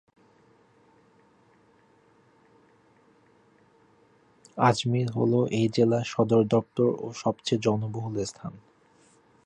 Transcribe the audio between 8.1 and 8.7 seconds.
স্থান।